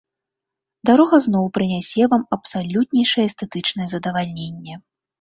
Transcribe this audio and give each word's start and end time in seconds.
Дарога 0.89 1.19
зноў 1.25 1.45
прынясе 1.59 2.09
вам 2.15 2.23
абсалютнейшае 2.39 3.29
эстэтычнае 3.31 3.87
задавальненне. 3.97 4.85